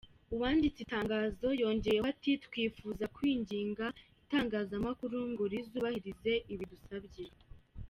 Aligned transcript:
Uwanditse 0.33 0.79
itangazo 0.81 1.47
yongeyeho 1.61 2.07
ati 2.13 2.31
“Twifuza 2.45 3.05
kwinginga 3.15 3.85
itangazamakuru 4.23 5.17
ngo 5.31 5.43
rizubahirize 5.51 6.33
ibi 6.55 6.65
dusabye. 6.73 7.25